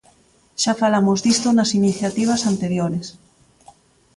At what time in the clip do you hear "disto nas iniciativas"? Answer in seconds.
1.27-2.41